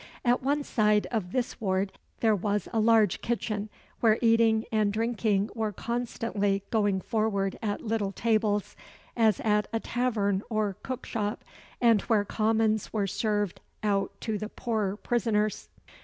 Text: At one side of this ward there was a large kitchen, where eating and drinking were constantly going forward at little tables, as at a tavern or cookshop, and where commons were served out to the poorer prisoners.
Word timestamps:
At 0.25 0.41
one 0.41 0.63
side 0.63 1.05
of 1.11 1.31
this 1.31 1.61
ward 1.61 1.91
there 2.21 2.35
was 2.35 2.67
a 2.73 2.79
large 2.79 3.21
kitchen, 3.21 3.69
where 3.99 4.17
eating 4.19 4.65
and 4.71 4.91
drinking 4.91 5.51
were 5.53 5.71
constantly 5.71 6.63
going 6.71 7.01
forward 7.01 7.59
at 7.61 7.85
little 7.85 8.11
tables, 8.11 8.75
as 9.15 9.39
at 9.41 9.67
a 9.71 9.79
tavern 9.79 10.41
or 10.49 10.75
cookshop, 10.81 11.43
and 11.79 12.01
where 12.01 12.25
commons 12.25 12.91
were 12.91 13.05
served 13.05 13.61
out 13.83 14.11
to 14.21 14.39
the 14.39 14.49
poorer 14.49 14.97
prisoners. 14.97 15.69